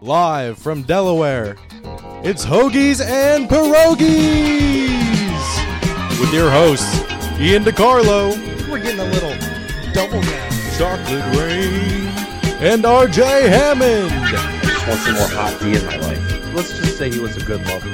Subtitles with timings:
[0.00, 1.56] live from Delaware.
[2.22, 4.00] It's Hoagies and Pierogies
[6.18, 7.00] with your hosts
[7.38, 9.34] Ian DiCarlo, We're getting a little
[9.92, 10.50] double down.
[10.76, 12.08] Chocolate Rain,
[12.60, 14.10] and RJ Hammond.
[14.10, 16.54] I just want some more hot tea in my life.
[16.54, 17.90] Let's just say he was a good lover.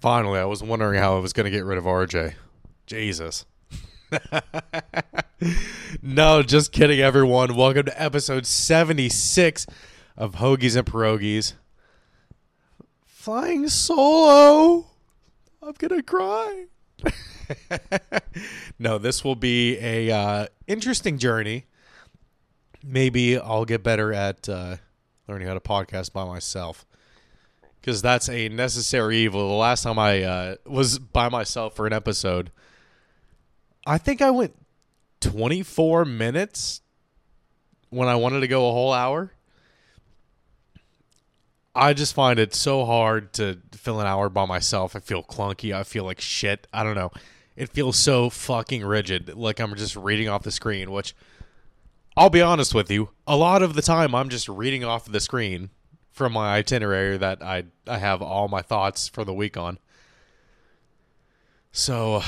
[0.00, 2.34] Finally, I was wondering how I was going to get rid of RJ.
[2.86, 3.44] Jesus.
[6.02, 7.54] no, just kidding, everyone.
[7.54, 9.66] Welcome to episode 76
[10.16, 11.54] of Hoagies and Pierogies.
[13.04, 14.86] Flying solo.
[15.62, 16.66] I'm going to cry.
[18.78, 21.66] no, this will be a uh, interesting journey.
[22.82, 24.76] Maybe I'll get better at uh,
[25.26, 26.86] learning how to podcast by myself
[27.80, 29.48] because that's a necessary evil.
[29.48, 32.50] The last time I uh, was by myself for an episode,
[33.88, 34.54] I think I went
[35.22, 36.82] 24 minutes
[37.88, 39.32] when I wanted to go a whole hour.
[41.74, 44.94] I just find it so hard to fill an hour by myself.
[44.94, 45.74] I feel clunky.
[45.74, 46.66] I feel like shit.
[46.70, 47.10] I don't know.
[47.56, 51.14] It feels so fucking rigid, like I'm just reading off the screen, which
[52.14, 55.18] I'll be honest with you, a lot of the time I'm just reading off the
[55.18, 55.70] screen
[56.10, 59.78] from my itinerary that I I have all my thoughts for the week on.
[61.72, 62.22] So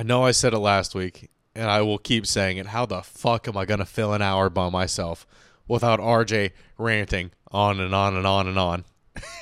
[0.00, 2.68] I know I said it last week and I will keep saying it.
[2.68, 5.26] How the fuck am I going to fill an hour by myself
[5.68, 8.86] without RJ ranting on and on and on and on?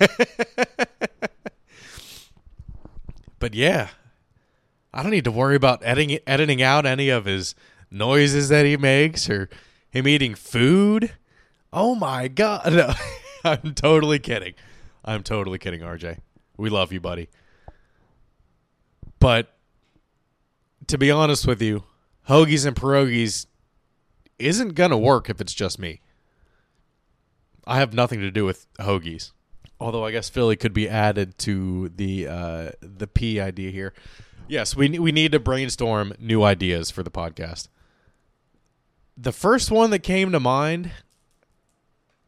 [3.38, 3.90] but yeah,
[4.92, 7.54] I don't need to worry about editing editing out any of his
[7.88, 9.48] noises that he makes or
[9.88, 11.12] him eating food.
[11.72, 12.72] Oh my god.
[12.72, 12.94] No,
[13.44, 14.54] I'm totally kidding.
[15.04, 16.18] I'm totally kidding, RJ.
[16.56, 17.28] We love you, buddy.
[19.20, 19.54] But
[20.88, 21.84] to be honest with you,
[22.28, 23.46] hoagies and pierogies
[24.38, 26.00] isn't going to work if it's just me.
[27.66, 29.32] I have nothing to do with hoagies.
[29.80, 33.94] Although I guess Philly could be added to the uh, the P idea here.
[34.48, 37.68] Yes, we we need to brainstorm new ideas for the podcast.
[39.16, 40.90] The first one that came to mind,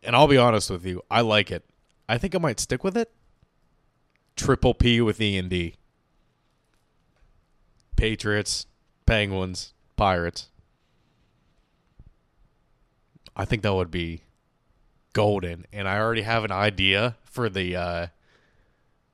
[0.02, 1.64] and I'll be honest with you, I like it.
[2.08, 3.10] I think I might stick with it.
[4.36, 5.74] Triple P with E and D.
[8.00, 8.64] Patriots,
[9.04, 10.48] Penguins, Pirates.
[13.36, 14.22] I think that would be
[15.12, 18.06] golden, and I already have an idea for the uh,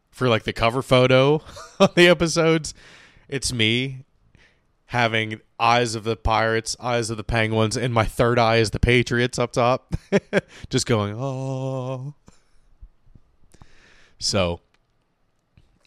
[0.09, 1.43] for like the cover photo
[1.81, 2.75] on the episodes.
[3.29, 4.05] It's me
[4.87, 8.79] having eyes of the Pirates, eyes of the Penguins, and my third eye is the
[8.79, 9.97] Patriots up top,
[10.71, 12.15] just going oh.
[14.21, 14.61] So,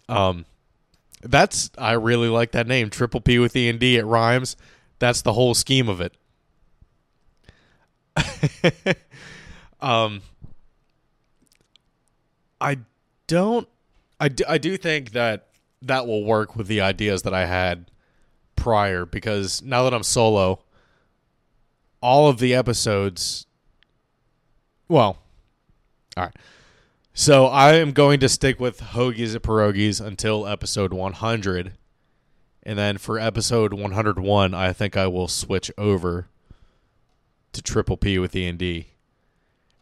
[0.10, 0.46] um,
[1.22, 3.98] that's I really like that name, Triple P with E and D.
[3.98, 4.56] It rhymes.
[5.00, 6.16] That's the whole scheme of it.
[9.82, 10.22] um,
[12.60, 12.80] I
[13.28, 13.68] don't.
[14.20, 15.48] I do, I do think that
[15.82, 17.90] that will work with the ideas that I had
[18.56, 20.62] prior because now that I'm solo,
[22.02, 23.46] all of the episodes.
[24.88, 25.18] Well,
[26.18, 26.36] all right.
[27.20, 31.74] So I am going to stick with Hoagies and Pierogies until episode 100.
[32.64, 36.30] And then for episode 101, I think I will switch over
[37.52, 38.92] to Triple P with E and D.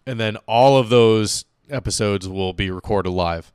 [0.07, 3.53] And then all of those episodes will be recorded live.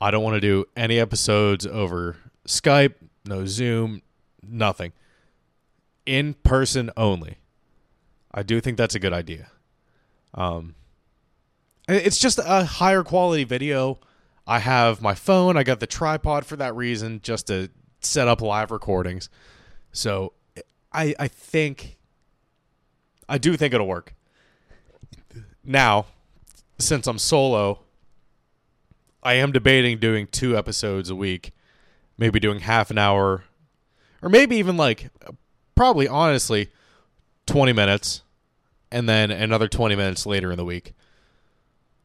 [0.00, 4.00] I don't want to do any episodes over Skype, no Zoom,
[4.48, 4.92] nothing.
[6.06, 7.38] In person only.
[8.32, 9.50] I do think that's a good idea.
[10.34, 10.76] Um,
[11.88, 13.98] it's just a higher quality video.
[14.46, 15.56] I have my phone.
[15.56, 19.28] I got the tripod for that reason, just to set up live recordings.
[19.92, 20.32] So
[20.92, 21.96] I I think
[23.28, 24.14] I do think it'll work.
[25.64, 26.06] Now,
[26.78, 27.80] since I'm solo,
[29.22, 31.52] I am debating doing two episodes a week,
[32.16, 33.44] maybe doing half an hour,
[34.22, 35.10] or maybe even like,
[35.74, 36.70] probably honestly,
[37.46, 38.22] 20 minutes,
[38.90, 40.94] and then another 20 minutes later in the week.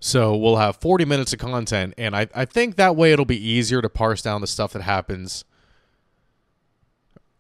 [0.06, 3.42] So we'll have 40 minutes of content, and I, I think that way it'll be
[3.42, 5.46] easier to parse down the stuff that happens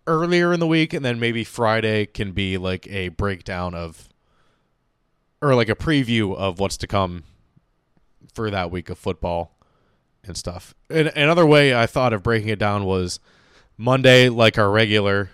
[0.07, 4.07] earlier in the week, and then maybe Friday can be like a breakdown of,
[5.42, 7.25] or like a preview of what's to come
[8.33, 9.57] for that week of football
[10.24, 10.74] and stuff.
[10.89, 13.19] And another way I thought of breaking it down was
[13.77, 15.31] Monday, like our regular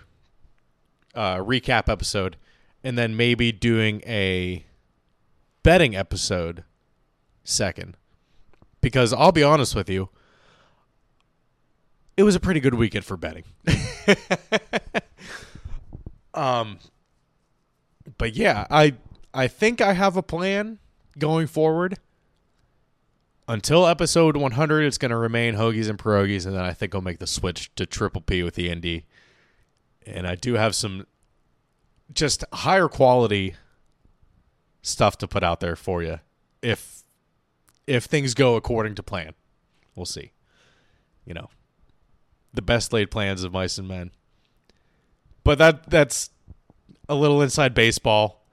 [1.13, 2.37] uh, recap episode,
[2.83, 4.65] and then maybe doing a
[5.61, 6.63] betting episode
[7.49, 7.97] second.
[8.81, 10.09] Because I'll be honest with you,
[12.15, 13.43] it was a pretty good weekend for betting.
[16.33, 16.79] um,
[18.17, 18.95] but yeah, I
[19.33, 20.79] I think I have a plan
[21.17, 21.97] going forward.
[23.47, 27.01] Until episode 100, it's going to remain hoagies and pierogies, and then I think I'll
[27.01, 29.03] make the switch to triple P with the ND.
[30.05, 31.07] And I do have some
[32.13, 33.55] just higher quality
[34.83, 36.19] stuff to put out there for you
[36.61, 36.98] if
[37.89, 39.33] if things go according to plan.
[39.95, 40.31] We'll see.
[41.25, 41.49] You know,
[42.53, 44.11] the best laid plans of mice and men.
[45.43, 46.29] But that that's
[47.07, 48.45] a little inside baseball.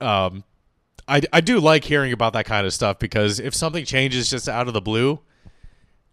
[0.00, 0.44] Um,
[1.08, 4.48] I I do like hearing about that kind of stuff because if something changes just
[4.48, 5.20] out of the blue,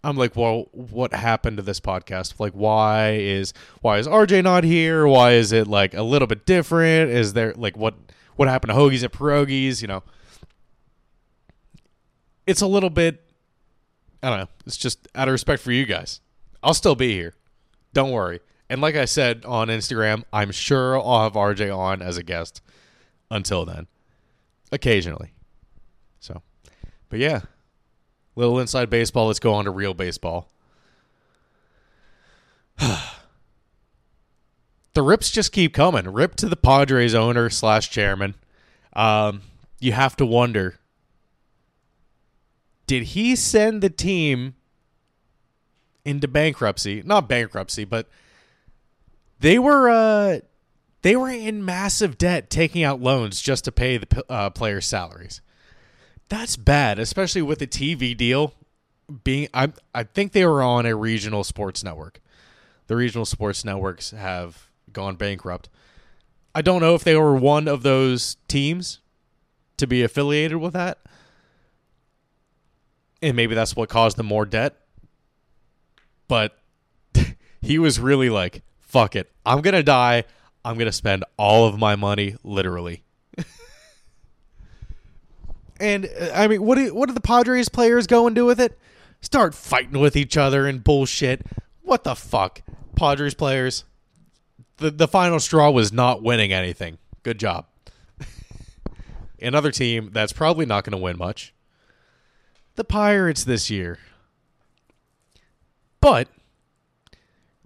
[0.03, 2.39] I'm like, well, what happened to this podcast?
[2.39, 5.07] Like, why is why is RJ not here?
[5.07, 7.12] Why is it like a little bit different?
[7.12, 7.95] Is there like what
[8.36, 9.81] what happened to hoagies and pierogies?
[9.81, 10.03] You know,
[12.47, 13.21] it's a little bit.
[14.21, 14.50] I don't know.
[14.65, 16.21] It's just out of respect for you guys.
[16.63, 17.33] I'll still be here.
[17.94, 18.39] Don't worry.
[18.69, 22.62] And like I said on Instagram, I'm sure I'll have RJ on as a guest
[23.30, 23.88] until then.
[24.71, 25.33] Occasionally.
[26.19, 26.42] So,
[27.09, 27.42] but yeah.
[28.36, 29.27] Little inside baseball.
[29.27, 30.50] Let's go on to real baseball.
[32.80, 33.01] the
[35.01, 36.12] rips just keep coming.
[36.12, 38.36] Rip to the Padres owner slash chairman.
[38.94, 39.42] Um,
[39.80, 40.80] you have to wonder
[42.87, 44.55] did he send the team
[46.03, 47.01] into bankruptcy?
[47.03, 48.07] Not bankruptcy, but
[49.39, 50.39] they were uh,
[51.01, 55.41] they were in massive debt, taking out loans just to pay the uh, players' salaries.
[56.29, 58.53] That's bad, especially with the TV deal
[59.23, 59.47] being.
[59.53, 62.21] I I think they were on a regional sports network.
[62.87, 65.69] The regional sports networks have gone bankrupt.
[66.53, 68.99] I don't know if they were one of those teams
[69.77, 70.99] to be affiliated with that.
[73.25, 74.77] And maybe that's what caused them more debt.
[76.27, 76.56] But
[77.62, 79.31] he was really like, fuck it.
[79.44, 80.25] I'm going to die.
[80.63, 83.04] I'm going to spend all of my money, literally.
[85.80, 88.60] and, uh, I mean, what do, what do the Padres players go and do with
[88.60, 88.77] it?
[89.22, 91.42] Start fighting with each other and bullshit.
[91.81, 92.62] What the fuck?
[92.95, 93.86] Padres players,
[94.78, 97.00] the the final straw was not winning anything.
[97.24, 97.66] Good job.
[99.42, 101.55] Another team that's probably not going to win much.
[102.75, 104.00] The Pirates this year.
[106.01, 106.27] But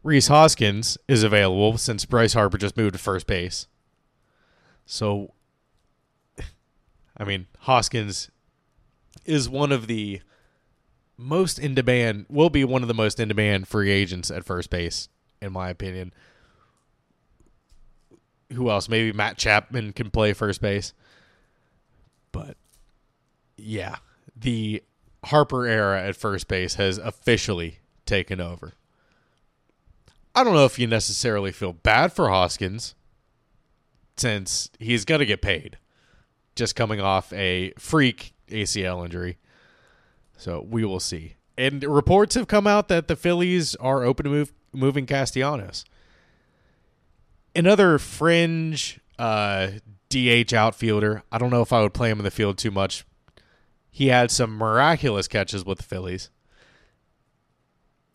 [0.04, 3.68] Rhys Hoskins is available since Bryce Harper just moved to first base.
[4.86, 5.34] So
[7.18, 8.32] I mean, Hoskins
[9.26, 10.22] is one of the
[11.18, 14.70] most in demand will be one of the most in demand free agents at first
[14.70, 15.10] base
[15.42, 16.14] in my opinion
[18.54, 18.90] who else?
[18.90, 20.94] Maybe Matt Chapman can play first base.
[22.32, 22.58] But
[23.58, 23.98] yeah,
[24.36, 24.84] the
[25.26, 28.74] Harper era at first base has officially taken over.
[30.36, 32.96] I don't know if you necessarily feel bad for Hoskins
[34.18, 35.78] since he's going to get paid
[36.56, 39.38] just coming off a freak ACL injury.
[40.38, 41.36] So we will see.
[41.58, 45.84] And reports have come out that the Phillies are open to move, moving Castellanos
[47.56, 49.72] another fringe uh,
[50.10, 51.24] DH outfielder.
[51.32, 53.06] I don't know if I would play him in the field too much.
[54.00, 56.30] He had some miraculous catches with the Phillies.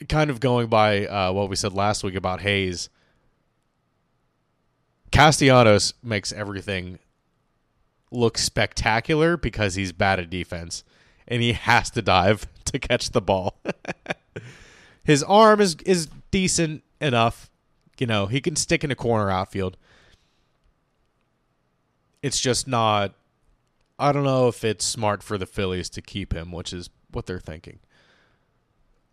[0.08, 2.88] Kind of going by uh, what we said last week about Hayes.
[5.12, 6.99] Castellanos makes everything
[8.11, 10.85] look spectacular because he's bad at defense
[11.28, 13.61] and he has to dive to catch the ball.
[15.04, 17.50] His arm is is decent enough
[17.99, 19.76] you know, he can stick in a corner outfield.
[22.23, 23.14] It's just not.
[23.98, 27.26] I don't know if it's smart for the Phillies to keep him, which is what
[27.26, 27.78] they're thinking.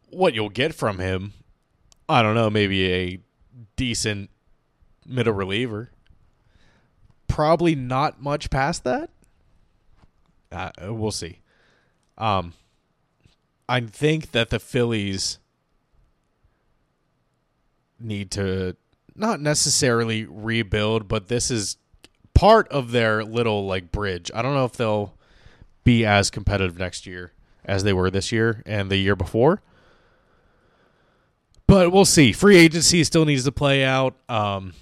[0.09, 1.33] What you'll get from him,
[2.09, 3.19] I don't know, maybe a
[3.75, 4.29] decent
[5.05, 5.91] middle reliever.
[7.27, 9.09] Probably not much past that.
[10.51, 11.39] Uh, we'll see.
[12.17, 12.53] Um,
[13.69, 15.39] I think that the Phillies
[17.99, 18.75] need to
[19.15, 21.77] not necessarily rebuild, but this is
[22.33, 24.31] part of their little like bridge.
[24.33, 25.15] I don't know if they'll
[25.83, 27.31] be as competitive next year
[27.65, 29.61] as they were this year and the year before.
[31.67, 32.33] But we'll see.
[32.33, 34.15] Free agency still needs to play out.
[34.27, 34.73] Um,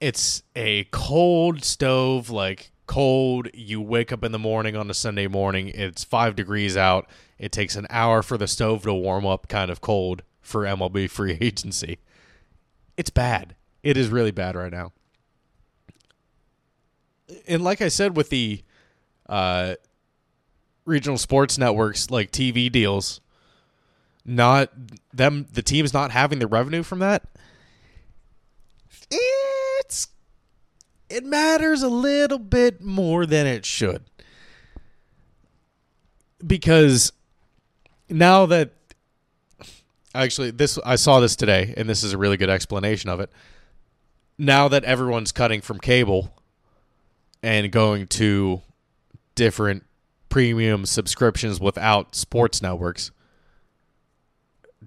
[0.00, 3.48] it's a cold stove, like cold.
[3.54, 5.68] You wake up in the morning on a Sunday morning.
[5.68, 7.08] It's five degrees out.
[7.38, 11.08] It takes an hour for the stove to warm up, kind of cold for MLB
[11.08, 11.98] free agency
[12.96, 13.54] it's bad.
[13.82, 14.92] It is really bad right now.
[17.46, 18.62] And like I said, with the
[19.28, 19.74] uh,
[20.84, 23.20] regional sports networks like TV deals,
[24.24, 24.70] not
[25.12, 27.24] them the teams not having the revenue from that.
[29.10, 30.08] It's
[31.08, 34.04] it matters a little bit more than it should.
[36.44, 37.12] Because
[38.08, 38.72] now that
[40.14, 43.30] actually this I saw this today and this is a really good explanation of it.
[44.36, 46.34] Now that everyone's cutting from cable
[47.44, 48.62] and going to
[49.34, 49.84] different
[50.30, 53.10] premium subscriptions without sports networks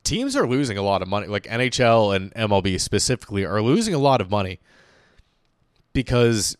[0.03, 3.99] teams are losing a lot of money like NHL and MLB specifically are losing a
[3.99, 4.59] lot of money
[5.93, 6.57] because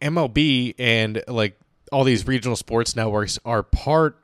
[0.00, 1.58] MLB and like
[1.92, 4.18] all these regional sports networks are part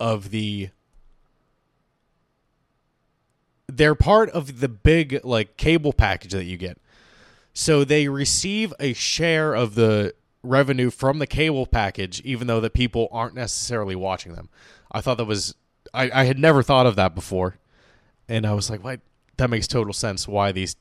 [0.00, 0.70] of the
[3.66, 6.78] they're part of the big like cable package that you get.
[7.54, 12.68] So they receive a share of the revenue from the cable package, even though the
[12.68, 14.50] people aren't necessarily watching them.
[14.92, 15.54] I thought that was
[15.94, 17.56] I, I had never thought of that before.
[18.28, 19.00] And I was like, what
[19.36, 20.76] that makes total sense why these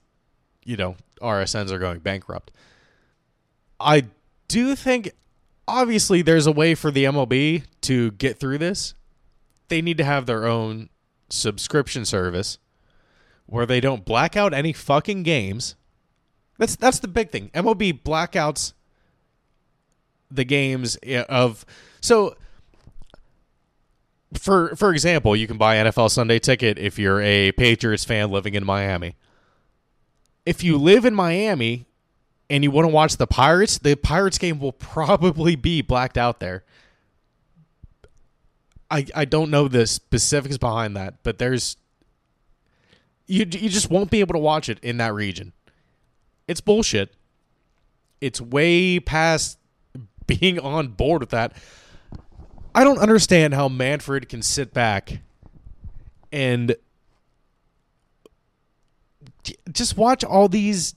[0.65, 2.51] you know, RSNs are going bankrupt.
[3.80, 4.06] I
[4.48, 5.12] do think
[5.68, 8.94] obviously there's a way for the MLB to get through this.
[9.68, 10.89] They need to have their own
[11.30, 12.60] subscription service
[13.46, 15.75] where they don't black out any fucking games.
[16.63, 17.50] That's that's the big thing.
[17.53, 18.72] MLB blackouts
[20.32, 20.96] the games
[21.27, 21.65] of
[22.00, 22.38] so
[24.39, 28.53] for for example, you can buy NFL Sunday ticket if you're a Patriots fan living
[28.53, 29.17] in Miami.
[30.46, 31.86] If you live in Miami
[32.50, 36.39] and you want to watch the Pirates, the Pirates game will probably be blacked out
[36.39, 36.63] there.
[38.89, 41.75] I I don't know the specifics behind that, but there's
[43.27, 45.51] you you just won't be able to watch it in that region.
[46.47, 47.13] It's bullshit.
[48.21, 49.59] It's way past
[50.27, 51.53] being on board with that.
[52.75, 55.19] I don't understand how Manfred can sit back
[56.31, 56.75] and
[59.71, 60.95] just watch all these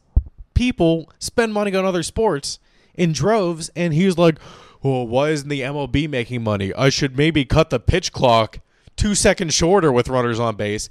[0.54, 2.58] people spend money on other sports
[2.94, 4.38] in droves and he was like,
[4.82, 6.72] "Well, why isn't the MLB making money?
[6.72, 8.60] I should maybe cut the pitch clock
[8.96, 10.88] 2 seconds shorter with runners on base."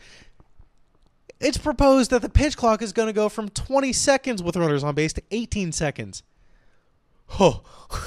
[1.40, 4.84] It's proposed that the pitch clock is going to go from 20 seconds with runners
[4.84, 6.24] on base to 18 seconds.
[7.40, 7.64] Oh,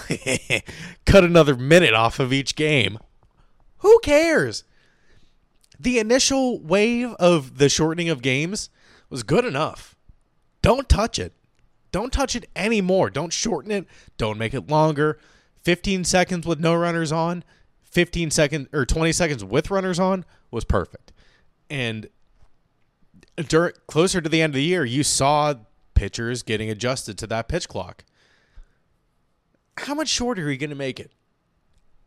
[1.07, 2.99] cut another minute off of each game.
[3.79, 4.65] Who cares?
[5.79, 8.71] The initial wave of the shortening of games
[9.11, 9.97] was good enough.
[10.63, 11.35] Don't touch it.
[11.93, 13.11] Don't touch it anymore.
[13.11, 13.87] Don't shorten it.
[14.17, 15.19] Don't make it longer.
[15.63, 17.45] 15 seconds with no runners on,
[17.85, 21.13] 15 seconds or 20 seconds with runners on was perfect.
[21.71, 22.09] And
[23.47, 25.55] during, closer to the end of the year, you saw
[25.95, 28.05] pitchers getting adjusted to that pitch clock.
[29.77, 31.13] How much shorter are you going to make it?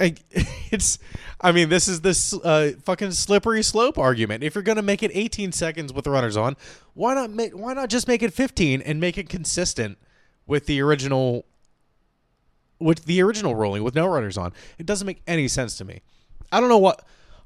[0.72, 0.98] it's
[1.42, 5.04] i mean this is this uh, fucking slippery slope argument if you're going to make
[5.04, 6.58] it 18 seconds with the runners on
[6.96, 10.00] why not make why not just make it 15 and make it consistent
[10.48, 11.46] with the original
[12.80, 16.02] with the original rolling with no runners on it doesn't make any sense to me
[16.52, 17.06] i don't know what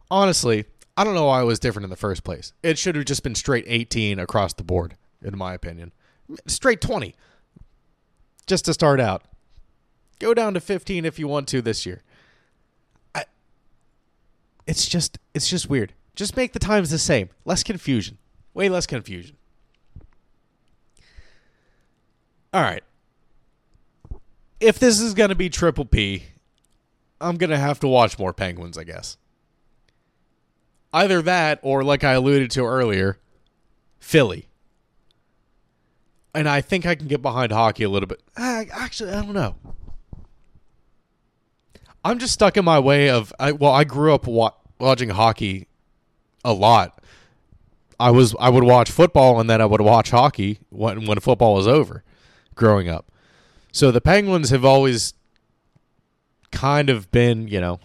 [0.09, 0.63] honestly
[0.97, 3.23] i don't know why it was different in the first place it should have just
[3.23, 5.91] been straight 18 across the board in my opinion
[6.47, 7.15] straight 20
[8.47, 9.23] just to start out
[10.19, 12.01] go down to 15 if you want to this year
[13.13, 13.25] I,
[14.67, 15.93] it's just it's just weird.
[16.15, 17.29] Just make the times the same.
[17.43, 18.17] Less confusion.
[18.53, 19.35] Way less confusion.
[22.53, 22.83] All right.
[24.61, 26.23] If this is going to be triple P,
[27.19, 29.17] I'm going to have to watch more Penguins, I guess.
[30.95, 33.19] Either that or like I alluded to earlier,
[33.99, 34.47] Philly.
[36.33, 38.21] And I think I can get behind hockey a little bit.
[38.37, 39.55] Actually, I don't know.
[42.05, 45.67] I'm just stuck in my way of I, well, I grew up wa- watching hockey
[46.45, 47.03] a lot.
[47.99, 51.55] I was I would watch football and then I would watch hockey when when football
[51.55, 52.05] was over
[52.55, 53.11] growing up.
[53.73, 55.13] So the Penguins have always
[56.51, 57.81] kind of been, you know,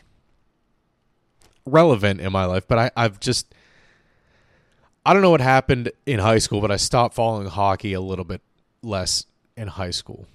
[1.67, 3.55] relevant in my life, but I, I've just
[5.05, 8.25] I don't know what happened in high school, but I stopped following hockey a little
[8.25, 8.43] bit
[8.83, 9.27] less
[9.57, 10.27] in high school.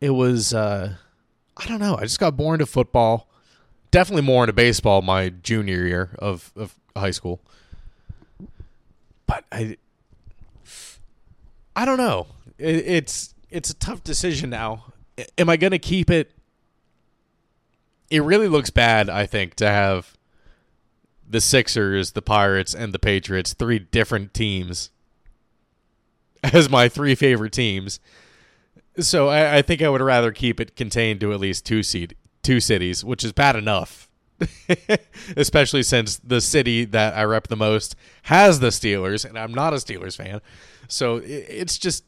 [0.00, 0.94] It was uh
[1.56, 1.96] I don't know.
[1.96, 3.28] I just got more into football.
[3.90, 7.40] Definitely more into baseball my junior year of, of high school.
[9.26, 9.76] But I
[11.74, 12.26] I don't know.
[12.58, 14.92] It, it's it's a tough decision now.
[15.36, 16.32] Am I going to keep it?
[18.10, 20.16] It really looks bad, I think, to have
[21.28, 24.90] the Sixers, the Pirates, and the Patriots, three different teams,
[26.42, 28.00] as my three favorite teams
[29.00, 32.16] so I, I, think I would rather keep it contained to at least two seed,
[32.42, 34.08] two cities, which is bad enough
[35.36, 39.72] Especially since the city that I rep the most has the Steelers, and I'm not
[39.72, 40.40] a Steelers fan.
[40.86, 42.04] So it, it's just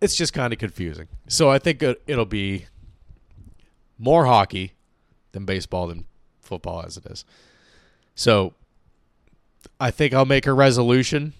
[0.00, 1.08] it's just kind of confusing.
[1.28, 2.66] So I think it, it'll be
[3.98, 4.72] more hockey
[5.32, 6.04] than baseball than
[6.40, 7.24] football as it is.
[8.14, 8.54] So
[9.80, 11.32] I think I'll make a resolution.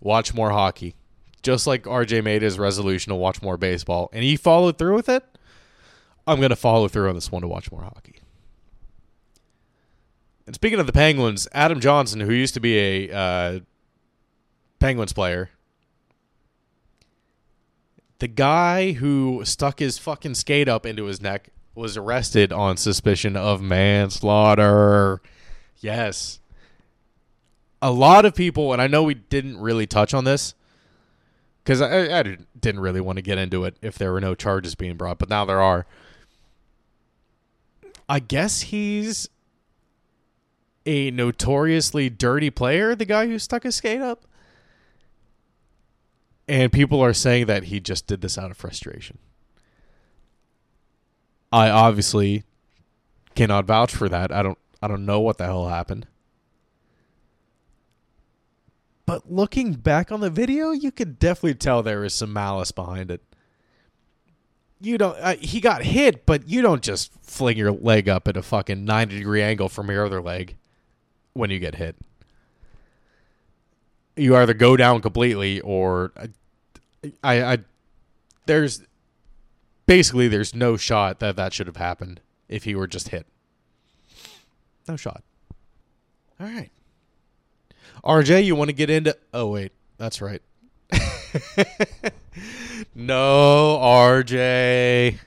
[0.00, 0.94] Watch more hockey.
[1.42, 4.08] Just like RJ made his resolution to watch more baseball.
[4.12, 5.22] And he followed through with it.
[6.26, 8.16] I'm going to follow through on this one to watch more hockey.
[10.46, 13.60] And speaking of the Penguins, Adam Johnson, who used to be a uh,
[14.78, 15.50] Penguins player,
[18.18, 23.36] the guy who stuck his fucking skate up into his neck was arrested on suspicion
[23.36, 25.20] of manslaughter.
[25.78, 26.40] Yes.
[27.82, 30.54] A lot of people, and I know we didn't really touch on this
[31.62, 34.74] because I, I didn't really want to get into it if there were no charges
[34.74, 35.86] being brought, but now there are.
[38.08, 39.28] I guess he's
[40.86, 44.26] a notoriously dirty player, the guy who stuck his skate up.
[46.46, 49.18] And people are saying that he just did this out of frustration.
[51.50, 52.44] I obviously
[53.34, 54.32] cannot vouch for that.
[54.32, 56.06] I don't I don't know what the hell happened.
[59.06, 63.10] But looking back on the video, you could definitely tell there was some malice behind
[63.10, 63.22] it.
[64.80, 65.16] You don't.
[65.18, 68.84] Uh, he got hit, but you don't just fling your leg up at a fucking
[68.84, 70.56] ninety degree angle from your other leg
[71.32, 71.96] when you get hit.
[74.16, 76.12] You either go down completely, or
[77.22, 77.58] I, I,
[78.46, 78.82] there's
[79.86, 83.26] basically there's no shot that that should have happened if he were just hit.
[84.86, 85.22] No shot.
[86.38, 86.70] All right.
[88.04, 89.16] RJ, you want to get into?
[89.32, 90.42] Oh wait, that's right.
[92.94, 95.18] no, RJ.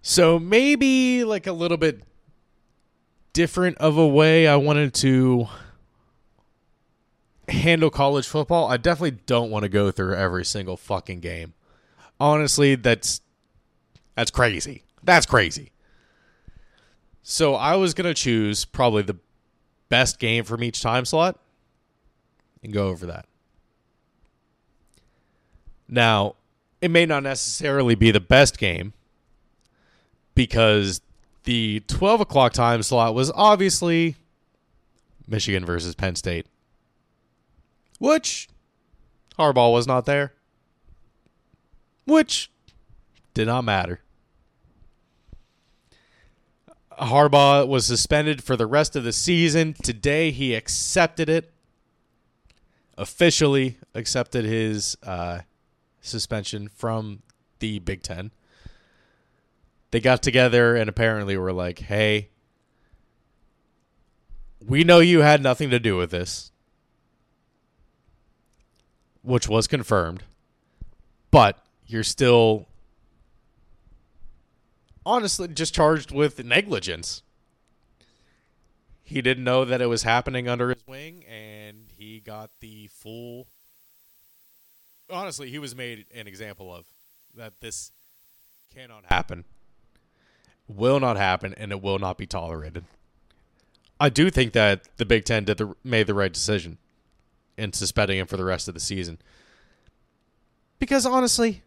[0.00, 2.02] So maybe like a little bit
[3.32, 5.48] different of a way I wanted to
[7.52, 8.68] handle college football.
[8.68, 11.54] I definitely don't want to go through every single fucking game.
[12.18, 13.20] Honestly, that's
[14.14, 14.82] that's crazy.
[15.02, 15.72] That's crazy.
[17.22, 19.16] So I was to choose probably the
[19.88, 21.38] best game from each time slot
[22.62, 23.26] and go over that.
[25.88, 26.36] Now,
[26.80, 28.92] it may not necessarily be the best game
[30.34, 31.00] because
[31.44, 34.16] the 12 o'clock time slot was obviously
[35.26, 36.46] Michigan versus Penn State,
[38.02, 38.48] which
[39.38, 40.32] Harbaugh was not there,
[42.04, 42.50] which
[43.32, 44.00] did not matter.
[47.00, 49.74] Harbaugh was suspended for the rest of the season.
[49.82, 51.52] Today, he accepted it
[52.98, 55.40] officially accepted his uh,
[56.00, 57.22] suspension from
[57.60, 58.32] the Big Ten.
[59.92, 62.30] They got together and apparently were like, hey,
[64.64, 66.51] we know you had nothing to do with this,
[69.22, 70.22] which was confirmed,
[71.30, 72.66] but you're still
[75.04, 77.22] honestly just charged with negligence.
[79.02, 83.46] He didn't know that it was happening under his wing, and he got the full.
[85.10, 86.86] Honestly, he was made an example of
[87.34, 87.92] that this
[88.74, 89.44] cannot happen,
[90.66, 92.84] will not happen, and it will not be tolerated.
[94.00, 96.78] I do think that the Big Ten did the made the right decision
[97.56, 99.18] in suspending him for the rest of the season.
[100.78, 101.62] Because honestly,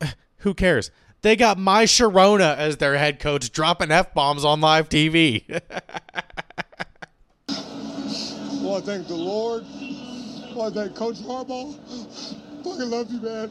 [0.38, 0.90] who cares?
[1.22, 5.44] They got my Sharona as their head coach dropping F bombs on live TV.
[8.62, 9.64] well, I thank the Lord.
[10.60, 11.74] I thank Coach Harbaugh.
[12.64, 13.50] Fucking love you, man.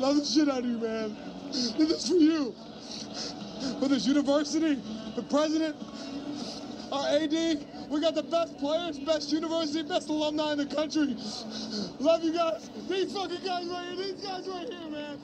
[0.00, 1.16] Love the shit out of you, man.
[1.48, 2.54] This is for you.
[3.80, 4.80] For this university,
[5.16, 5.76] the president,
[6.90, 11.16] Uh, our AD, we got the best players, best university, best alumni in the country.
[11.98, 12.70] Love you guys.
[12.88, 15.18] These fucking guys right here, these guys right here, man.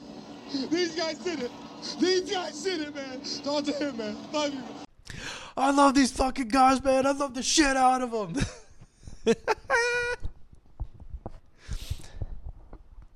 [0.69, 1.51] These guys did it.
[1.99, 3.21] These guys did it, man.
[3.43, 4.17] Talk to him, man.
[4.31, 4.63] Love you.
[5.57, 7.05] I love these fucking guys, man.
[7.05, 9.35] I love the shit out of them.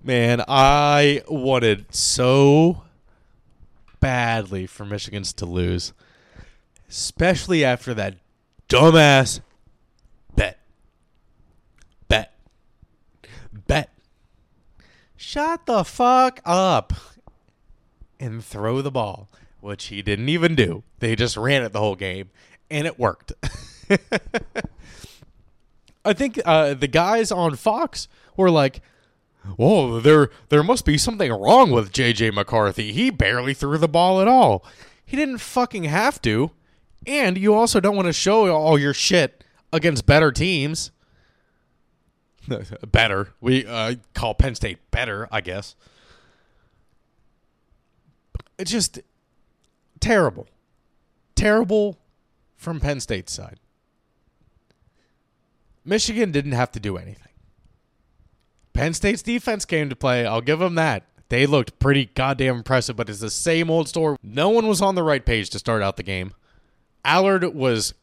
[0.04, 2.84] man, I wanted so
[4.00, 5.94] badly for Michigan's to lose,
[6.90, 8.16] especially after that
[8.70, 9.42] dumbass
[10.36, 10.60] bet.
[12.08, 12.34] Bet.
[13.68, 13.90] Bet.
[15.18, 16.94] Shut the fuck up
[18.20, 19.30] and throw the ball
[19.62, 20.84] which he didn't even do.
[21.00, 22.30] They just ran it the whole game,
[22.70, 23.34] and it worked.
[26.06, 28.82] I think uh, the guys on Fox were like,
[29.58, 32.94] "Whoa, there there must be something wrong with JJ McCarthy.
[32.94, 34.66] He barely threw the ball at all.
[35.06, 36.52] He didn't fucking have to.
[37.10, 39.44] And you also don't want to show all your shit
[39.74, 40.92] against better teams.
[42.92, 43.30] better.
[43.42, 45.76] We uh, call Penn State better, I guess.
[48.60, 49.00] It's just
[50.00, 50.48] terrible.
[51.34, 51.98] Terrible
[52.56, 53.60] from Penn State's side.
[55.84, 57.34] Michigan didn't have to do anything.
[58.74, 60.28] Penn State's defense came to play.
[60.28, 61.06] I'll give them that.
[61.30, 64.18] They looked pretty goddamn impressive, but it's the same old story.
[64.22, 66.34] No one was on the right page to start out the game.
[67.06, 67.94] Allar was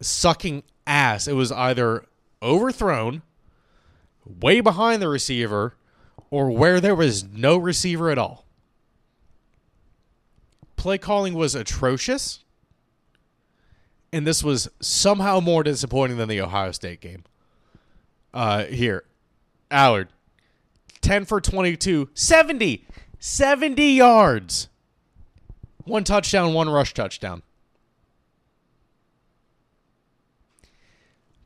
[0.00, 1.26] sucking ass.
[1.28, 2.04] It was either
[2.42, 3.22] overthrown,
[4.40, 5.74] way behind the receiver,
[6.30, 8.44] or where there was no receiver at all.
[10.76, 12.40] Play calling was atrocious,
[14.12, 17.24] and this was somehow more disappointing than the Ohio State game.
[18.32, 19.04] Uh, here,
[19.70, 20.08] Allar,
[21.00, 22.84] 10 for 22, 70,
[23.18, 24.68] 70 yards.
[25.84, 27.42] One touchdown, one rush touchdown.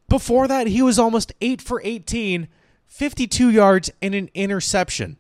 [0.09, 2.49] Before that, he was almost 8 for 18,
[2.87, 5.19] 52 yards, and an interception.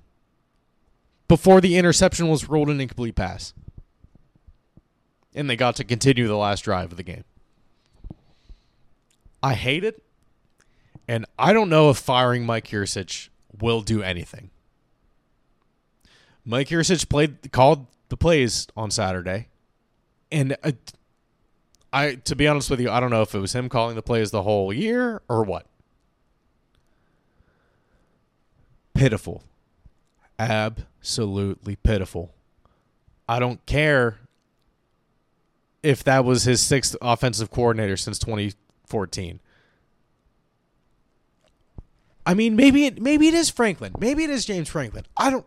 [1.28, 3.52] Before the interception was ruled an incomplete pass.
[5.34, 7.24] And they got to continue the last drive of the game.
[9.42, 10.02] I hate it.
[11.06, 13.28] And I don't know if firing Mike Yurcich
[13.60, 14.50] will do anything.
[16.44, 19.48] Mike Yurcich played called the plays on Saturday.
[20.32, 20.72] And uh,
[21.92, 24.02] I to be honest with you, I don't know if it was him calling the
[24.02, 25.66] plays the whole year or what.
[28.94, 29.42] Pitiful.
[30.38, 32.34] Absolutely pitiful.
[33.28, 34.18] I don't care
[35.82, 39.40] if that was his sixth offensive coordinator since 2014.
[42.26, 43.94] I mean, maybe it maybe it is Franklin.
[43.98, 45.04] Maybe it is James Franklin.
[45.16, 45.46] I don't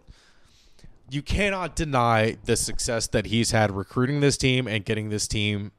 [1.12, 5.74] you cannot deny the success that he's had recruiting this team and getting this team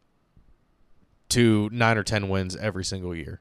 [1.32, 3.40] to 9 or 10 wins every single year.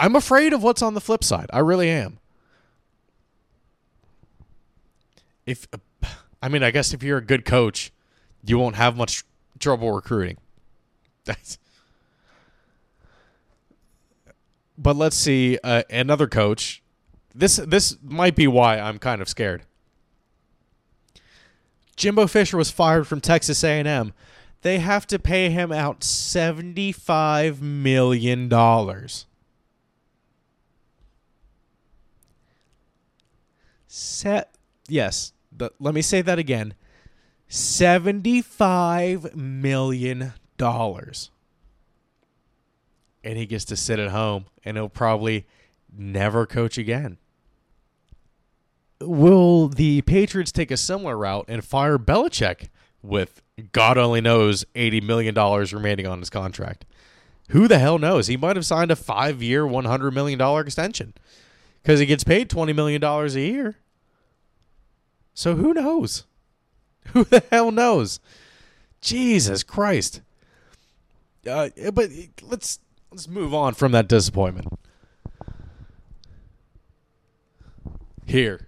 [0.00, 1.50] I'm afraid of what's on the flip side.
[1.52, 2.18] I really am.
[5.44, 5.66] If
[6.42, 7.90] I mean, I guess if you're a good coach,
[8.44, 9.24] you won't have much
[9.58, 10.36] trouble recruiting.
[11.24, 11.58] That's
[14.76, 16.82] but let's see uh, another coach.
[17.34, 19.64] This this might be why I'm kind of scared.
[21.96, 24.12] Jimbo Fisher was fired from Texas A&M.
[24.62, 29.26] They have to pay him out 75 million dollars.
[33.86, 34.54] Set
[34.88, 36.74] yes, the, let me say that again.
[37.48, 41.30] 75 million dollars
[43.24, 45.46] and he gets to sit at home and he'll probably
[45.96, 47.18] never coach again.
[49.00, 52.68] Will the Patriots take a similar route and fire Belichick
[53.02, 53.42] with
[53.72, 56.84] God only knows $80 million remaining on his contract?
[57.50, 58.26] Who the hell knows?
[58.26, 61.14] He might have signed a five year, $100 million extension
[61.82, 63.76] because he gets paid $20 million a year.
[65.34, 66.24] So who knows?
[67.12, 68.20] Who the hell knows?
[69.00, 70.20] Jesus Christ.
[71.48, 72.10] Uh, but
[72.42, 74.68] let's let's move on from that disappointment.
[78.26, 78.66] Here.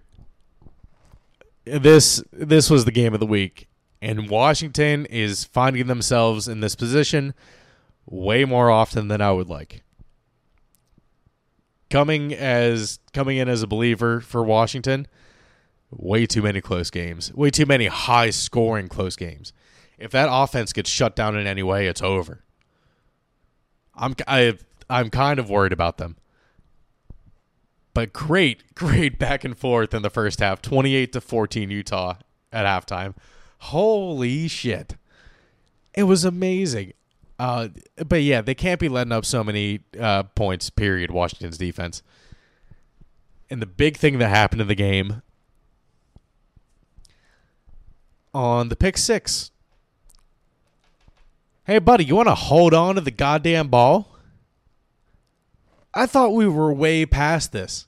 [1.64, 3.68] This this was the game of the week
[4.02, 7.34] and Washington is finding themselves in this position
[8.06, 9.82] way more often than I would like.
[11.90, 15.06] Coming as coming in as a believer for Washington,
[15.90, 17.32] way too many close games.
[17.34, 19.52] Way too many high scoring close games.
[19.98, 22.44] If that offense gets shut down in any way, it's over.
[23.94, 24.56] I'm I
[24.88, 26.16] I'm kind of worried about them.
[27.92, 30.62] But great, great back and forth in the first half.
[30.62, 32.14] 28 to 14 Utah
[32.52, 33.14] at halftime.
[33.60, 34.96] Holy shit.
[35.94, 36.92] It was amazing.
[37.38, 37.68] Uh,
[38.06, 42.02] but yeah, they can't be letting up so many uh, points, period, Washington's defense.
[43.48, 45.22] And the big thing that happened in the game
[48.32, 49.50] on the pick six
[51.70, 54.16] Hey, buddy, you want to hold on to the goddamn ball?
[55.94, 57.86] I thought we were way past this.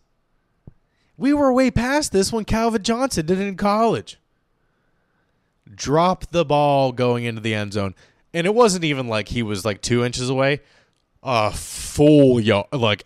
[1.17, 4.19] We were way past this when Calvin Johnson did it in college.
[5.75, 7.95] Drop the ball going into the end zone.
[8.35, 10.61] And it wasn't even like he was like two inches away.
[11.23, 13.05] A full yard, like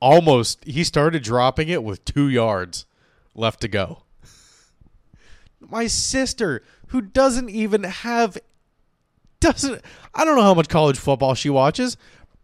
[0.00, 2.86] almost, he started dropping it with two yards
[3.34, 4.02] left to go.
[5.60, 8.36] My sister, who doesn't even have
[9.40, 9.82] doesn't
[10.14, 11.96] I don't know how much college football she watches.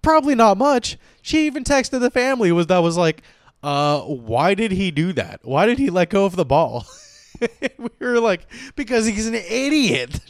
[0.03, 0.99] Probably not much.
[1.23, 3.23] She even texted the family was that was like,
[3.63, 5.41] uh, why did he do that?
[5.43, 6.87] Why did he let go of the ball?
[7.79, 8.47] we were like,
[8.77, 10.21] because he's an idiot.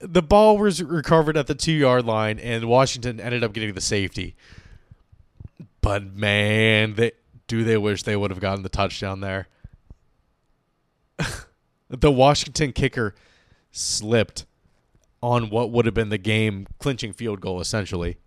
[0.00, 3.80] the ball was recovered at the two yard line, and Washington ended up getting the
[3.80, 4.34] safety.
[5.80, 7.12] But man, they
[7.46, 9.48] do they wish they would have gotten the touchdown there.
[11.88, 13.14] the Washington kicker
[13.70, 14.46] slipped
[15.22, 18.18] on what would have been the game clinching field goal essentially.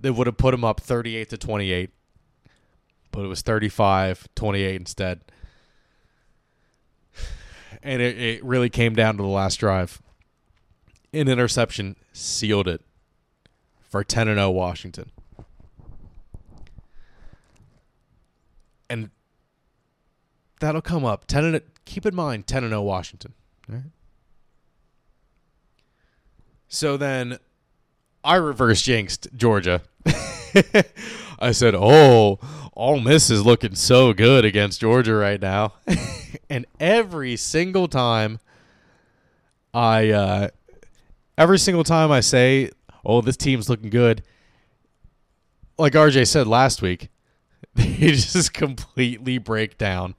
[0.00, 1.90] They would have put him up 38 to 28.
[3.10, 5.20] But it was 35 28 instead.
[7.82, 10.02] And it, it really came down to the last drive.
[11.12, 12.82] An interception sealed it
[13.88, 15.10] for 10 and 0 Washington.
[18.90, 19.10] And
[20.60, 21.26] that'll come up.
[21.26, 23.32] 10 and keep in mind 10 and 0 Washington.
[23.68, 23.82] Right.
[26.68, 27.38] So then
[28.22, 29.82] I reverse jinxed Georgia.
[31.38, 32.38] I said, "Oh,
[32.78, 35.74] Ole Miss is looking so good against Georgia right now,"
[36.50, 38.38] and every single time
[39.74, 40.48] I, uh,
[41.36, 42.70] every single time I say,
[43.04, 44.22] "Oh, this team's looking good,"
[45.76, 47.08] like RJ said last week,
[47.74, 50.14] they just completely break down.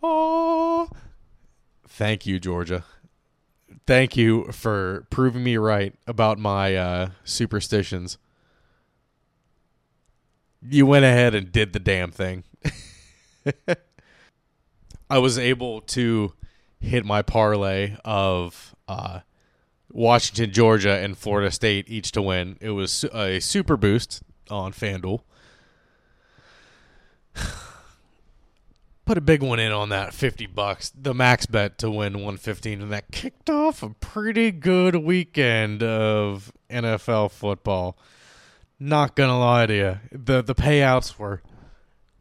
[0.00, 0.88] Oh,
[1.88, 2.84] thank you, Georgia
[3.88, 8.18] thank you for proving me right about my uh, superstitions.
[10.62, 12.44] You went ahead and did the damn thing.
[15.10, 16.32] I was able to
[16.80, 19.20] hit my parlay of uh,
[19.90, 22.56] Washington, Georgia, and Florida State each to win.
[22.60, 25.22] It was a super boost on FanDuel.
[29.04, 32.82] put a big one in on that 50 bucks the max bet to win 115
[32.82, 37.96] and that kicked off a pretty good weekend of NFL football
[38.80, 41.42] not gonna lie to you the the payouts were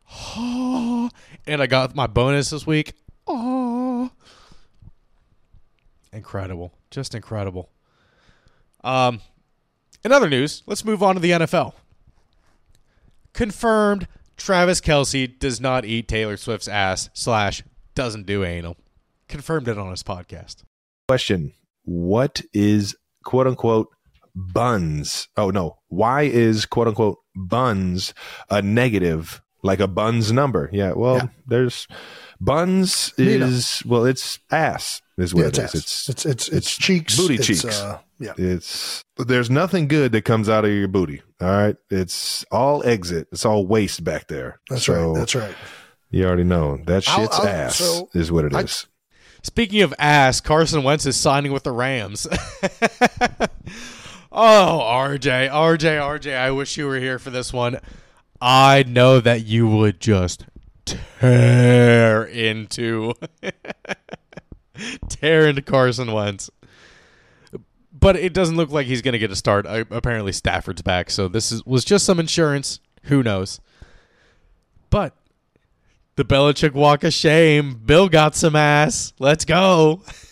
[0.09, 1.09] oh,
[1.45, 2.93] and I got my bonus this week.
[3.27, 4.09] Oh
[6.11, 6.73] incredible.
[6.89, 7.69] Just incredible.
[8.83, 9.21] Um
[10.03, 11.73] in other news let's move on to the NFL
[13.37, 17.63] confirmed Travis Kelce does not eat Taylor Swift's ass slash
[17.95, 18.77] doesn't do anal.
[19.27, 20.63] Confirmed it on his podcast.
[21.07, 23.89] Question: What is quote unquote
[24.37, 25.27] buns?
[25.35, 28.13] Oh no, why is quote unquote buns
[28.49, 30.69] a negative like a buns number?
[30.71, 31.27] Yeah, well, Yeah.
[31.47, 31.87] there's
[32.39, 33.45] buns You know.
[33.47, 35.65] is well, it's ass is what Yeah, it it's, is.
[35.65, 35.75] ass.
[35.75, 37.65] it's it's it's it's cheeks, booty it's, cheeks.
[37.65, 41.21] Uh, yeah, It's there's nothing good that comes out of your booty.
[41.41, 43.27] All right, it's all exit.
[43.31, 44.59] It's all waste back there.
[44.69, 45.19] that's So, right.
[45.19, 45.55] That's right.
[46.09, 48.87] You already know that I'll- shit's I'll- ass so is what it I- is.
[49.43, 52.27] Speaking of ass, Carson Wentz is signing with the Rams.
[54.37, 57.79] oh, RJ, RJ, RJ, I wish you were here for this one.
[58.39, 60.45] I know that you would just
[60.85, 63.13] tear into
[65.09, 66.51] tear into Carson Wentz.
[67.91, 69.65] But it doesn't look like he's going to get a start.
[69.65, 72.79] Uh, apparently Stafford's back, so this is was just some insurance.
[73.05, 73.59] Who knows?
[74.91, 75.15] But
[76.15, 77.81] the Belichick walk of shame.
[77.83, 79.13] Bill got some ass.
[79.17, 80.03] Let's go.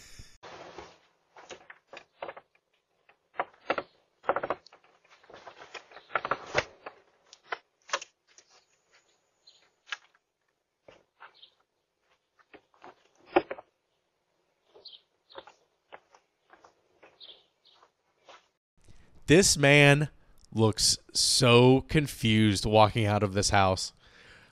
[19.27, 20.09] This man
[20.53, 23.91] looks so confused walking out of this house.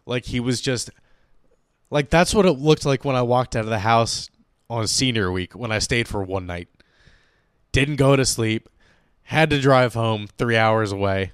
[0.05, 0.89] Like he was just
[1.89, 4.29] like that's what it looked like when I walked out of the house
[4.69, 6.67] on senior week when I stayed for one night.
[7.71, 8.69] Didn't go to sleep,
[9.23, 11.31] had to drive home 3 hours away.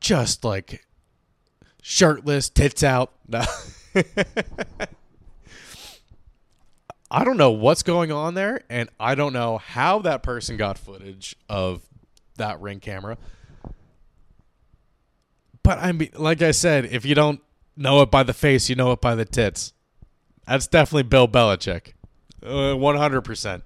[0.00, 0.84] Just like
[1.82, 3.12] shirtless, tits out.
[3.28, 3.44] No.
[7.10, 10.76] I don't know what's going on there and I don't know how that person got
[10.76, 11.82] footage of
[12.36, 13.16] that ring camera.
[15.62, 17.40] But I mean, like I said, if you don't
[17.76, 19.72] know it by the face, you know it by the tits.
[20.46, 21.94] That's definitely Bill Belichick.
[22.44, 23.62] Uh, 100%.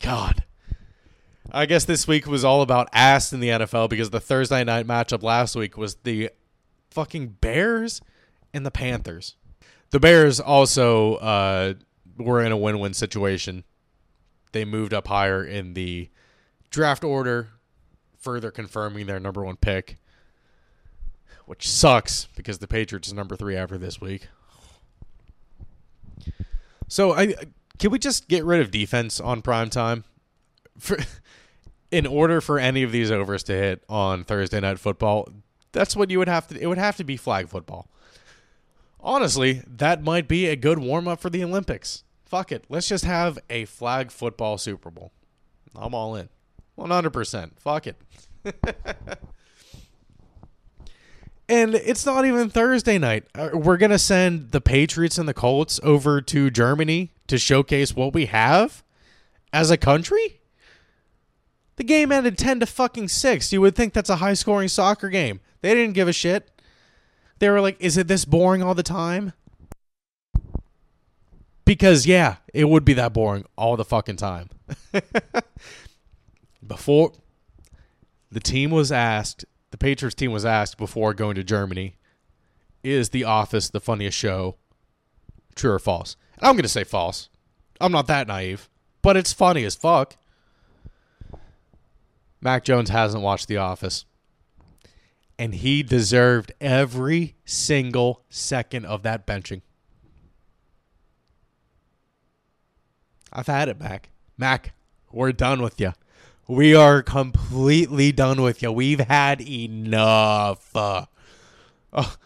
[0.00, 0.44] God.
[1.50, 4.86] I guess this week was all about ass in the NFL because the Thursday night
[4.86, 6.30] matchup last week was the
[6.90, 8.00] fucking Bears
[8.52, 9.36] and the Panthers.
[9.90, 11.74] The Bears also uh,
[12.18, 13.64] were in a win win situation.
[14.52, 16.08] They moved up higher in the
[16.72, 17.50] draft order,
[18.18, 19.98] further confirming their number one pick,
[21.46, 24.26] which sucks because the Patriots is number three after this week.
[26.88, 27.34] So I
[27.78, 30.04] can we just get rid of defense on prime time?
[30.78, 30.98] For
[31.90, 35.28] in order for any of these overs to hit on Thursday night football,
[35.72, 36.60] That's what you would have to.
[36.60, 37.88] It would have to be flag football.
[39.00, 42.04] Honestly, that might be a good warm up for the Olympics.
[42.24, 42.64] Fuck it.
[42.68, 45.12] Let's just have a flag football Super Bowl.
[45.74, 46.28] I'm all in.
[46.78, 47.50] 100%.
[47.58, 47.96] Fuck it.
[51.48, 53.24] and it's not even Thursday night.
[53.34, 57.94] Uh, We're going to send the Patriots and the Colts over to Germany to showcase
[57.94, 58.82] what we have
[59.52, 60.40] as a country?
[61.76, 63.52] The game ended 10 to fucking 6.
[63.52, 65.40] You would think that's a high scoring soccer game.
[65.60, 66.50] They didn't give a shit.
[67.38, 69.32] They were like, is it this boring all the time?
[71.64, 74.50] Because, yeah, it would be that boring all the fucking time.
[76.66, 77.12] before
[78.30, 81.96] the team was asked, the Patriots team was asked before going to Germany,
[82.82, 84.56] is The Office the funniest show?
[85.54, 86.16] True or false?
[86.36, 87.28] And I'm going to say false.
[87.80, 88.68] I'm not that naive,
[89.02, 90.16] but it's funny as fuck.
[92.40, 94.04] Mac Jones hasn't watched The Office.
[95.38, 99.62] And he deserved every single second of that benching.
[103.32, 104.10] I've had it, Mac.
[104.36, 104.74] Mac,
[105.10, 105.92] we're done with you.
[106.48, 108.72] We are completely done with you.
[108.72, 110.74] We've had enough.
[110.74, 111.06] Uh,
[111.92, 112.16] oh,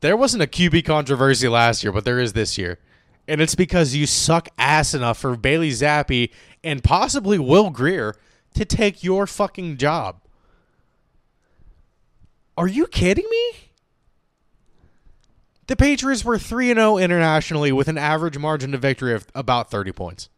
[0.00, 2.78] there wasn't a QB controversy last year, but there is this year.
[3.28, 6.30] And it's because you suck ass enough for Bailey Zappe
[6.64, 8.16] and possibly Will Grier
[8.54, 10.22] to take your fucking job.
[12.56, 13.52] Are you kidding me?
[15.68, 19.92] The Patriots were 3 0 internationally with an average margin of victory of about 30
[19.92, 20.28] points.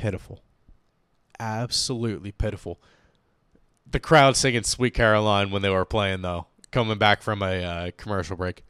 [0.00, 0.40] Pitiful.
[1.38, 2.80] Absolutely pitiful.
[3.90, 7.90] The crowd singing Sweet Caroline when they were playing, though, coming back from a uh,
[7.98, 8.64] commercial break.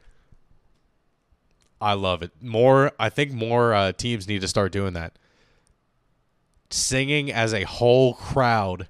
[1.79, 2.31] I love it.
[2.41, 5.17] More, I think more uh, teams need to start doing that.
[6.69, 8.89] Singing as a whole crowd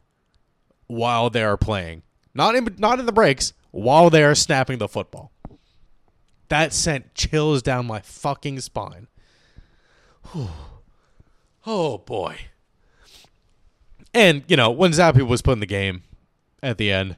[0.88, 2.02] while they are playing,
[2.34, 5.32] not in not in the breaks, while they are snapping the football.
[6.50, 9.10] That sent chills down my fucking spine.
[11.66, 12.38] oh boy.
[14.14, 16.04] And you know when Zappe was put in the game
[16.62, 17.16] at the end,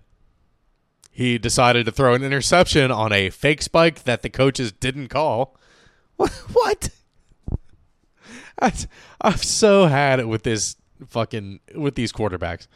[1.11, 5.57] he decided to throw an interception on a fake spike that the coaches didn't call.
[6.53, 6.89] What?
[8.59, 10.75] I've so had it with this
[11.07, 12.67] fucking with these quarterbacks.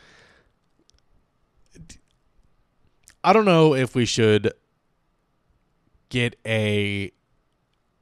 [3.24, 4.54] I don't know if we should
[6.10, 7.12] get a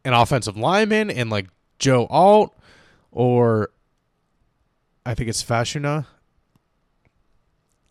[0.04, 1.48] an offensive lineman and like
[1.80, 2.56] Joe Alt
[3.16, 3.72] or
[5.06, 6.06] I think it's Fashuna.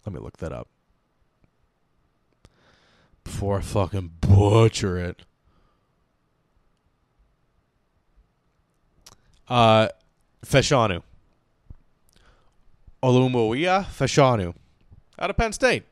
[0.07, 0.69] Let me look that up
[3.25, 5.23] before I fucking butcher it.
[9.49, 9.89] Uh,
[10.45, 11.03] Fashanu.
[13.03, 14.55] Olumuyiwa Fashanu
[15.19, 15.85] out of Penn State.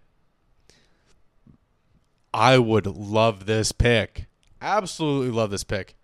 [2.34, 4.26] I would love this pick.
[4.60, 5.94] Absolutely love this pick.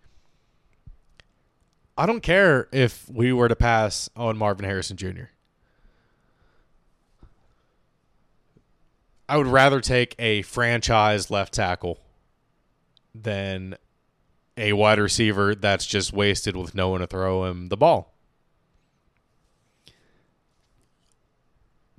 [1.99, 5.25] I don't care if we were to pass on Marvin Harrison Jr.
[9.29, 11.99] I would rather take a franchise left tackle
[13.13, 13.77] than
[14.57, 18.15] a wide receiver that's just wasted with no one to throw him the ball.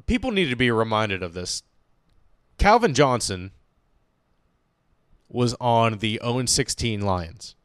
[0.06, 1.62] People need to be reminded of this.
[2.58, 3.52] Calvin Johnson
[5.28, 7.56] was on the 0 16 Lions.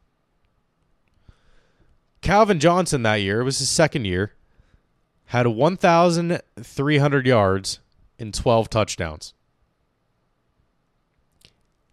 [2.25, 4.33] Calvin Johnson that year, it was his second year,
[5.25, 7.79] had 1,300 yards
[8.17, 9.35] and 12 touchdowns.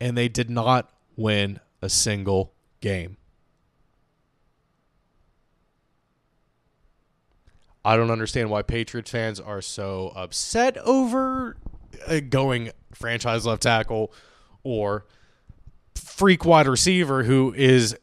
[0.00, 3.18] And they did not win a single game.
[7.84, 11.58] I don't understand why Patriots fans are so upset over
[12.08, 14.14] uh, going franchise left tackle
[14.62, 15.04] or
[15.94, 17.94] freak wide receiver who is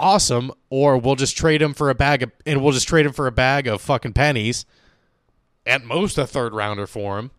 [0.00, 3.12] awesome, or we'll just trade him for a bag of and we'll just trade him
[3.12, 4.64] for a bag of fucking pennies.
[5.66, 7.30] At most a third rounder for him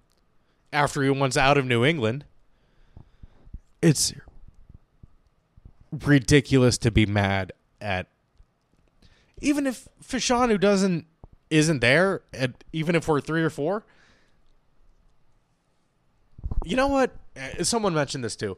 [0.71, 2.23] after he wants out of New England.
[3.81, 4.13] It's
[5.91, 8.07] ridiculous to be mad at
[9.41, 11.05] even if Fashanu doesn't
[11.49, 13.83] isn't there at even if we're three or four
[16.63, 18.57] you know what Uh, someone mentioned this too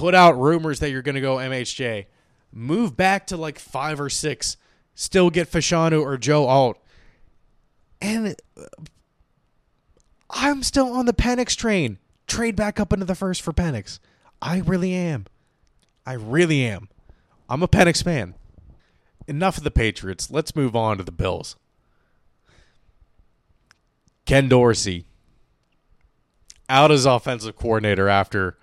[0.00, 2.06] put out rumors that you're going to go MHJ
[2.50, 4.56] move back to like five or six
[4.94, 6.78] still get Fashanu or Joe Alt
[8.00, 8.62] and uh,
[10.30, 13.98] I'm still on the Penix train trade back up into the first for Penix
[14.40, 15.26] I really am.
[16.06, 16.88] I really am.
[17.46, 18.34] I'm a Penix fan.
[19.28, 20.30] Enough of the Patriots.
[20.30, 21.56] Let's move on to the Bills.
[24.24, 25.04] Ken Dorsey
[26.70, 28.56] out as offensive coordinator after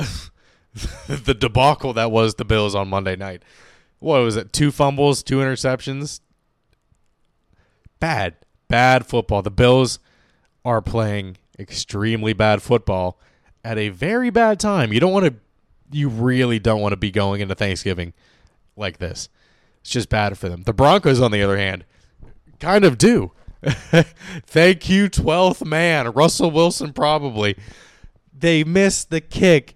[1.08, 3.42] the debacle that was the Bills on Monday night.
[3.98, 4.52] What was it?
[4.52, 6.20] Two fumbles, two interceptions.
[7.98, 8.36] Bad,
[8.68, 9.42] bad football.
[9.42, 9.98] The Bills
[10.64, 13.18] are playing extremely bad football
[13.62, 14.92] at a very bad time.
[14.92, 15.34] You don't want to,
[15.92, 18.14] you really don't want to be going into Thanksgiving
[18.76, 19.28] like this.
[19.82, 20.62] It's just bad for them.
[20.62, 21.84] The Broncos, on the other hand,
[22.58, 23.32] kind of do.
[23.62, 26.10] Thank you, 12th man.
[26.12, 27.56] Russell Wilson, probably.
[28.32, 29.74] They missed the kick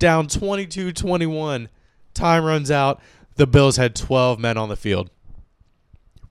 [0.00, 1.68] down 22 21.
[2.12, 3.00] Time runs out.
[3.36, 5.10] The Bills had 12 men on the field.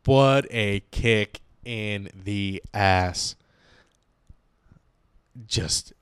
[0.06, 3.36] What a kick in the ass.
[5.46, 5.94] Just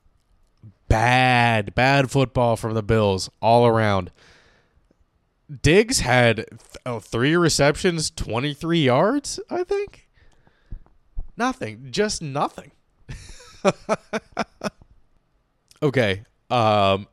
[0.88, 4.10] bad, bad football from the Bills all around.
[5.62, 6.48] Diggs had th-
[6.84, 10.08] oh, three receptions, 23 yards, I think.
[11.36, 11.88] Nothing.
[11.90, 12.72] Just nothing.
[15.82, 16.22] okay.
[16.50, 17.06] Um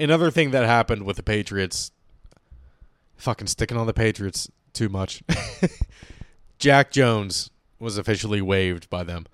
[0.00, 1.92] another thing that happened with the Patriots
[3.16, 5.22] fucking sticking on the Patriots too much.
[6.58, 9.26] Jack Jones was officially waived by them.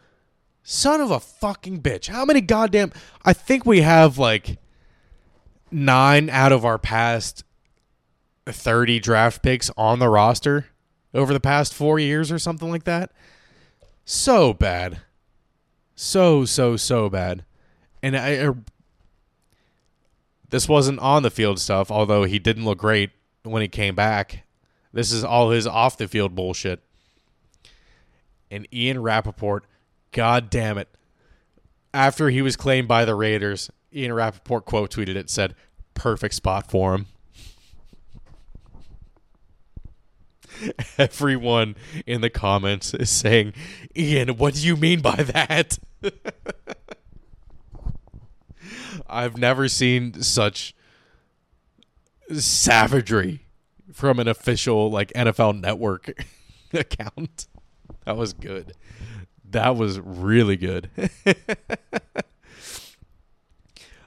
[0.62, 2.08] Son of a fucking bitch.
[2.08, 2.92] How many goddamn
[3.24, 4.58] I think we have like
[5.70, 7.44] 9 out of our past
[8.46, 10.66] 30 draft picks on the roster
[11.14, 13.12] over the past 4 years or something like that.
[14.04, 15.00] So bad.
[15.94, 17.44] So so so bad.
[18.02, 18.52] And I
[20.50, 23.10] this wasn't on the field stuff, although he didn't look great
[23.42, 24.44] when he came back.
[24.92, 26.82] This is all his off the field bullshit.
[28.50, 29.64] And Ian Rapoport,
[30.12, 30.88] god damn it.
[31.92, 35.54] After he was claimed by the Raiders, Ian Rapoport quote tweeted it, said,
[35.94, 37.06] perfect spot for him.
[40.98, 41.76] Everyone
[42.06, 43.52] in the comments is saying,
[43.96, 45.78] Ian, what do you mean by that?
[49.08, 50.74] I've never seen such
[52.34, 53.40] savagery
[53.92, 56.24] from an official like NFL network
[56.72, 57.46] account.
[58.04, 58.74] That was good.
[59.50, 60.90] That was really good.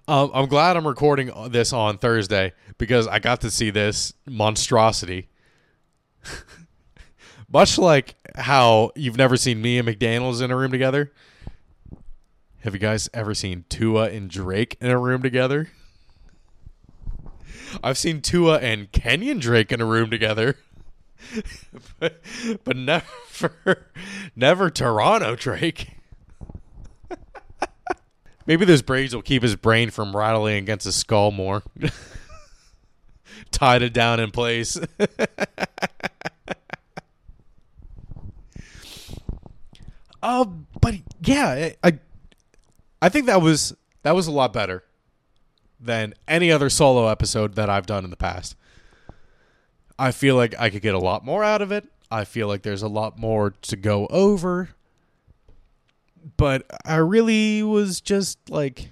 [0.07, 5.29] um, I'm glad I'm recording this on Thursday because I got to see this monstrosity.
[7.51, 11.11] Much like how you've never seen me and McDaniels in a room together.
[12.61, 15.69] Have you guys ever seen Tua and Drake in a room together?
[17.81, 20.57] I've seen Tua and Kenyon Drake in a room together.
[21.99, 22.21] but,
[22.65, 23.55] but never
[24.35, 25.91] never Toronto Drake.
[28.45, 31.63] Maybe those braids will keep his brain from rattling against his skull more.
[33.51, 34.77] Tied it down in place.
[40.21, 40.45] uh,
[40.81, 41.99] but yeah, I, I
[43.01, 44.83] I think that was that was a lot better
[45.79, 48.55] than any other solo episode that I've done in the past.
[49.97, 51.85] I feel like I could get a lot more out of it.
[52.11, 54.69] I feel like there's a lot more to go over.
[56.37, 58.91] But I really was just like,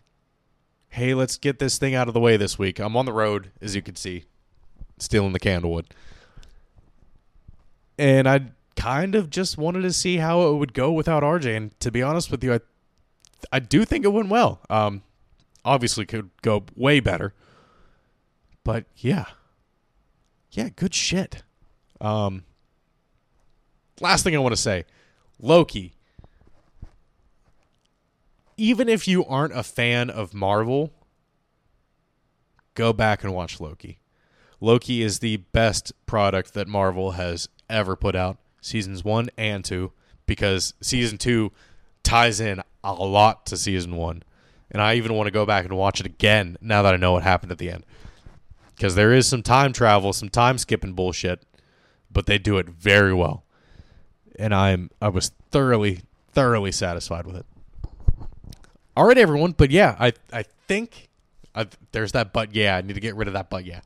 [0.90, 2.80] hey, let's get this thing out of the way this week.
[2.80, 4.26] I'm on the road, as you can see,
[4.98, 5.86] stealing the Candlewood.
[7.98, 11.58] And I kind of just wanted to see how it would go without RJ.
[11.58, 12.60] And to be honest with you, I,
[13.52, 14.62] I do think it went well.
[14.70, 15.04] Um,
[15.68, 17.34] obviously could go way better.
[18.64, 19.26] But yeah.
[20.52, 21.44] Yeah, good shit.
[22.02, 22.44] Um
[24.00, 24.86] last thing I want to say.
[25.40, 25.94] Loki.
[28.56, 30.92] Even if you aren't a fan of Marvel,
[32.74, 34.00] go back and watch Loki.
[34.60, 39.92] Loki is the best product that Marvel has ever put out, seasons 1 and 2,
[40.26, 41.52] because season 2
[42.02, 44.24] ties in a lot to season 1
[44.72, 47.14] and I even want to go back and watch it again now that I know
[47.14, 47.86] what happened at the end.
[48.76, 51.44] Because there is some time travel, some time skipping bullshit,
[52.12, 53.44] but they do it very well.
[54.38, 57.46] And I'm I was thoroughly, thoroughly satisfied with it.
[58.96, 59.54] All right, everyone.
[59.54, 61.10] But yeah, I I think
[61.56, 62.76] i there's that but yeah.
[62.76, 63.82] I need to get rid of that but yeah.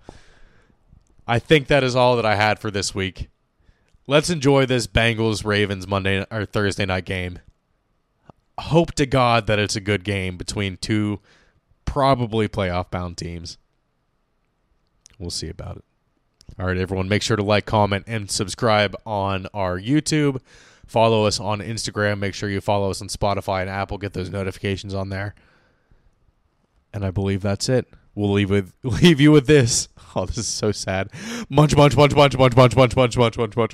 [1.27, 3.29] I think that is all that I had for this week.
[4.07, 7.39] Let's enjoy this Bengals Ravens Monday or Thursday night game
[8.61, 11.19] hope to God that it's a good game between two
[11.85, 13.57] probably playoff bound teams.
[15.19, 15.83] We'll see about it.
[16.59, 20.41] All right, everyone, make sure to like, comment, and subscribe on our YouTube.
[20.85, 22.19] Follow us on Instagram.
[22.19, 23.97] Make sure you follow us on Spotify and Apple.
[23.97, 25.35] Get those notifications on there.
[26.93, 27.87] And I believe that's it.
[28.13, 29.87] We'll leave with leave you with this.
[30.13, 31.09] Oh, this is so sad.
[31.47, 33.73] Munch, munch, munch, munch, munch, munch, munch, munch, munch, munch, munch.